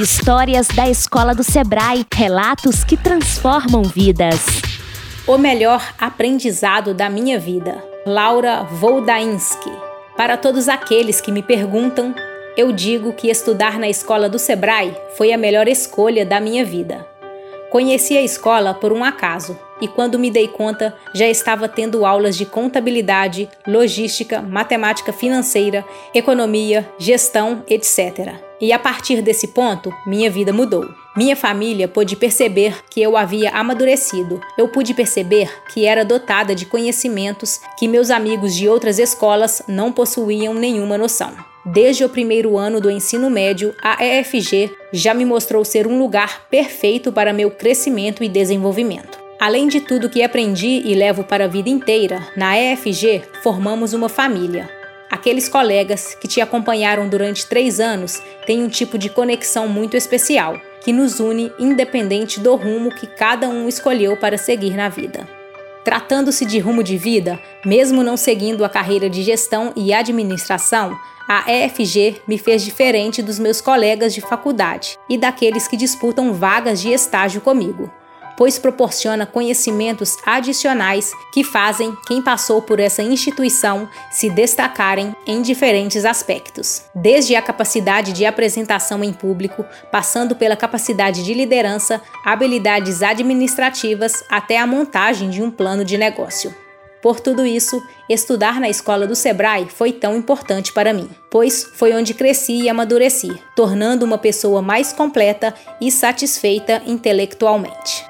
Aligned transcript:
Histórias 0.00 0.66
da 0.68 0.88
Escola 0.88 1.34
do 1.34 1.44
Sebrae, 1.44 2.06
relatos 2.14 2.82
que 2.82 2.96
transformam 2.96 3.82
vidas. 3.82 4.46
O 5.26 5.36
melhor 5.36 5.92
aprendizado 5.98 6.94
da 6.94 7.10
minha 7.10 7.38
vida. 7.38 7.84
Laura 8.06 8.62
Voldainski. 8.62 9.70
Para 10.16 10.38
todos 10.38 10.70
aqueles 10.70 11.20
que 11.20 11.30
me 11.30 11.42
perguntam, 11.42 12.14
eu 12.56 12.72
digo 12.72 13.12
que 13.12 13.28
estudar 13.28 13.78
na 13.78 13.90
escola 13.90 14.26
do 14.26 14.38
Sebrae 14.38 14.96
foi 15.18 15.34
a 15.34 15.36
melhor 15.36 15.68
escolha 15.68 16.24
da 16.24 16.40
minha 16.40 16.64
vida. 16.64 17.06
Conheci 17.68 18.16
a 18.16 18.22
escola 18.22 18.72
por 18.72 18.94
um 18.94 19.04
acaso 19.04 19.58
e, 19.82 19.86
quando 19.86 20.18
me 20.18 20.30
dei 20.30 20.48
conta, 20.48 20.96
já 21.14 21.26
estava 21.26 21.68
tendo 21.68 22.06
aulas 22.06 22.38
de 22.38 22.46
contabilidade, 22.46 23.50
logística, 23.66 24.40
matemática 24.40 25.12
financeira, 25.12 25.84
economia, 26.14 26.88
gestão, 26.98 27.62
etc. 27.68 28.49
E 28.60 28.72
a 28.72 28.78
partir 28.78 29.22
desse 29.22 29.48
ponto, 29.48 29.92
minha 30.06 30.30
vida 30.30 30.52
mudou. 30.52 30.88
Minha 31.16 31.34
família 31.34 31.88
pôde 31.88 32.14
perceber 32.14 32.84
que 32.90 33.00
eu 33.00 33.16
havia 33.16 33.50
amadurecido. 33.50 34.40
Eu 34.56 34.68
pude 34.68 34.92
perceber 34.92 35.50
que 35.72 35.86
era 35.86 36.04
dotada 36.04 36.54
de 36.54 36.66
conhecimentos 36.66 37.60
que 37.78 37.88
meus 37.88 38.10
amigos 38.10 38.54
de 38.54 38.68
outras 38.68 38.98
escolas 38.98 39.62
não 39.66 39.90
possuíam 39.90 40.52
nenhuma 40.52 40.98
noção. 40.98 41.32
Desde 41.64 42.04
o 42.04 42.08
primeiro 42.08 42.56
ano 42.56 42.80
do 42.80 42.90
ensino 42.90 43.28
médio, 43.28 43.74
a 43.82 44.04
EFG 44.04 44.70
já 44.92 45.12
me 45.12 45.24
mostrou 45.24 45.64
ser 45.64 45.86
um 45.86 45.98
lugar 45.98 46.46
perfeito 46.48 47.12
para 47.12 47.32
meu 47.32 47.50
crescimento 47.50 48.22
e 48.22 48.28
desenvolvimento. 48.28 49.18
Além 49.38 49.68
de 49.68 49.80
tudo 49.80 50.10
que 50.10 50.22
aprendi 50.22 50.82
e 50.84 50.94
levo 50.94 51.24
para 51.24 51.44
a 51.44 51.48
vida 51.48 51.70
inteira, 51.70 52.20
na 52.36 52.58
EFG 52.58 53.22
formamos 53.42 53.94
uma 53.94 54.08
família. 54.08 54.79
Aqueles 55.10 55.48
colegas 55.48 56.14
que 56.14 56.28
te 56.28 56.40
acompanharam 56.40 57.08
durante 57.08 57.46
três 57.46 57.80
anos 57.80 58.22
têm 58.46 58.62
um 58.62 58.68
tipo 58.68 58.96
de 58.96 59.10
conexão 59.10 59.66
muito 59.66 59.96
especial, 59.96 60.60
que 60.84 60.92
nos 60.92 61.18
une 61.18 61.52
independente 61.58 62.38
do 62.38 62.54
rumo 62.54 62.94
que 62.94 63.06
cada 63.06 63.48
um 63.48 63.68
escolheu 63.68 64.16
para 64.16 64.38
seguir 64.38 64.76
na 64.76 64.88
vida. 64.88 65.28
Tratando-se 65.84 66.44
de 66.44 66.58
rumo 66.60 66.82
de 66.82 66.96
vida, 66.96 67.40
mesmo 67.64 68.04
não 68.04 68.16
seguindo 68.16 68.64
a 68.64 68.68
carreira 68.68 69.10
de 69.10 69.22
gestão 69.22 69.72
e 69.74 69.92
administração, 69.92 70.96
a 71.28 71.50
EFG 71.50 72.22
me 72.28 72.38
fez 72.38 72.62
diferente 72.62 73.22
dos 73.22 73.38
meus 73.38 73.60
colegas 73.60 74.14
de 74.14 74.20
faculdade 74.20 74.96
e 75.08 75.16
daqueles 75.18 75.66
que 75.66 75.76
disputam 75.76 76.32
vagas 76.34 76.80
de 76.80 76.92
estágio 76.92 77.40
comigo, 77.40 77.90
pois 78.40 78.58
proporciona 78.58 79.26
conhecimentos 79.26 80.16
adicionais 80.24 81.12
que 81.30 81.44
fazem 81.44 81.94
quem 82.06 82.22
passou 82.22 82.62
por 82.62 82.80
essa 82.80 83.02
instituição 83.02 83.86
se 84.10 84.30
destacarem 84.30 85.14
em 85.26 85.42
diferentes 85.42 86.06
aspectos, 86.06 86.84
desde 86.94 87.36
a 87.36 87.42
capacidade 87.42 88.14
de 88.14 88.24
apresentação 88.24 89.04
em 89.04 89.12
público, 89.12 89.62
passando 89.92 90.34
pela 90.34 90.56
capacidade 90.56 91.22
de 91.22 91.34
liderança, 91.34 92.00
habilidades 92.24 93.02
administrativas 93.02 94.24
até 94.30 94.56
a 94.56 94.66
montagem 94.66 95.28
de 95.28 95.42
um 95.42 95.50
plano 95.50 95.84
de 95.84 95.98
negócio. 95.98 96.54
Por 97.02 97.20
tudo 97.20 97.44
isso, 97.44 97.82
estudar 98.08 98.58
na 98.58 98.70
escola 98.70 99.06
do 99.06 99.14
Sebrae 99.14 99.68
foi 99.68 99.92
tão 99.92 100.16
importante 100.16 100.72
para 100.72 100.94
mim, 100.94 101.10
pois 101.30 101.62
foi 101.74 101.92
onde 101.92 102.14
cresci 102.14 102.62
e 102.62 102.70
amadureci, 102.70 103.38
tornando 103.54 104.02
uma 104.02 104.16
pessoa 104.16 104.62
mais 104.62 104.94
completa 104.94 105.54
e 105.78 105.90
satisfeita 105.90 106.80
intelectualmente. 106.86 108.09